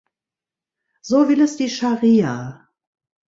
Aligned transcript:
So 1.09 1.21
will 1.29 1.41
es 1.45 1.53
die 1.59 1.69
Scharia. 1.75 2.33